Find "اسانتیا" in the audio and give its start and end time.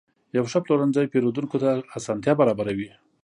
1.97-2.33